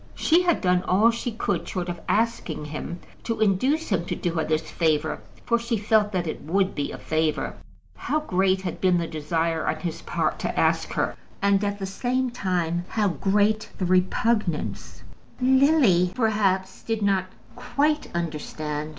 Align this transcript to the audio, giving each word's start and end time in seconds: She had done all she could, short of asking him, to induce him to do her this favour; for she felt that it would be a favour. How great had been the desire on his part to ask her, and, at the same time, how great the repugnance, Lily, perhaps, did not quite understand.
She 0.15 0.41
had 0.41 0.61
done 0.61 0.81
all 0.87 1.11
she 1.11 1.31
could, 1.31 1.67
short 1.67 1.87
of 1.87 2.01
asking 2.09 2.65
him, 2.65 2.99
to 3.23 3.39
induce 3.39 3.89
him 3.89 4.03
to 4.05 4.15
do 4.15 4.33
her 4.33 4.43
this 4.43 4.63
favour; 4.67 5.21
for 5.45 5.59
she 5.59 5.77
felt 5.77 6.11
that 6.11 6.25
it 6.25 6.41
would 6.41 6.73
be 6.73 6.91
a 6.91 6.97
favour. 6.97 7.55
How 7.95 8.21
great 8.21 8.61
had 8.63 8.81
been 8.81 8.97
the 8.97 9.05
desire 9.05 9.67
on 9.67 9.81
his 9.81 10.01
part 10.01 10.39
to 10.39 10.59
ask 10.59 10.93
her, 10.93 11.15
and, 11.39 11.63
at 11.63 11.77
the 11.77 11.85
same 11.85 12.31
time, 12.31 12.85
how 12.89 13.09
great 13.09 13.69
the 13.77 13.85
repugnance, 13.85 15.03
Lily, 15.39 16.11
perhaps, 16.15 16.81
did 16.81 17.03
not 17.03 17.25
quite 17.55 18.09
understand. 18.15 18.89